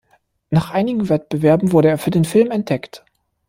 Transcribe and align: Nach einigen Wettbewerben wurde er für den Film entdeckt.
Nach 0.49 0.71
einigen 0.71 1.09
Wettbewerben 1.09 1.73
wurde 1.73 1.89
er 1.89 1.99
für 1.99 2.09
den 2.09 2.25
Film 2.25 2.49
entdeckt. 2.49 3.05